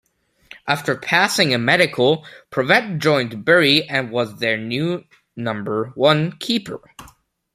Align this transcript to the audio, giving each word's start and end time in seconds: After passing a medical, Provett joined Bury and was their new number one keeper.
After 0.67 0.97
passing 0.97 1.53
a 1.53 1.59
medical, 1.59 2.25
Provett 2.49 2.97
joined 2.97 3.45
Bury 3.45 3.87
and 3.87 4.09
was 4.11 4.39
their 4.39 4.57
new 4.57 5.03
number 5.35 5.91
one 5.93 6.31
keeper. 6.39 6.81